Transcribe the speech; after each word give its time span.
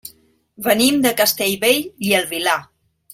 Venim 0.67 0.97
de 1.03 1.11
Castellbell 1.21 1.83
i 2.09 2.15
el 2.21 2.27
Vilar. 2.33 2.57